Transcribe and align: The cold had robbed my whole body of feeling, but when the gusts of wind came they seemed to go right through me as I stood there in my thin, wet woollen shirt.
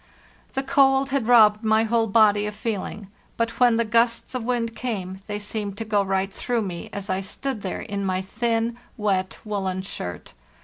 The 0.55 0.63
cold 0.63 1.09
had 1.09 1.27
robbed 1.27 1.63
my 1.63 1.83
whole 1.83 2.07
body 2.07 2.47
of 2.47 2.55
feeling, 2.55 3.07
but 3.37 3.59
when 3.59 3.77
the 3.77 3.85
gusts 3.85 4.33
of 4.33 4.41
wind 4.43 4.75
came 4.75 5.19
they 5.27 5.37
seemed 5.37 5.77
to 5.77 5.85
go 5.85 6.01
right 6.01 6.33
through 6.33 6.63
me 6.63 6.89
as 6.91 7.07
I 7.07 7.21
stood 7.21 7.61
there 7.61 7.81
in 7.81 8.03
my 8.03 8.19
thin, 8.19 8.79
wet 8.97 9.37
woollen 9.45 9.83
shirt. 9.83 10.33